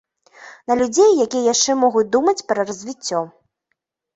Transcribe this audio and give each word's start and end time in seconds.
На 0.69 0.77
людзей, 0.79 1.11
якія 1.25 1.47
яшчэ 1.53 1.71
могуць 1.83 2.05
думаць 2.17 2.45
пра 2.53 2.61
развіццё. 2.71 3.21